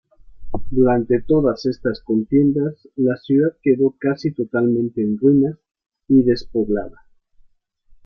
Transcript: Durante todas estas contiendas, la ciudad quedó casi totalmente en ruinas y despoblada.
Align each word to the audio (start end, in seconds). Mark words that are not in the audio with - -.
Durante 0.71 1.21
todas 1.27 1.67
estas 1.67 2.01
contiendas, 2.01 2.73
la 2.95 3.15
ciudad 3.17 3.55
quedó 3.61 3.93
casi 3.99 4.31
totalmente 4.31 4.99
en 5.03 5.15
ruinas 5.19 5.59
y 6.07 6.23
despoblada. 6.23 7.05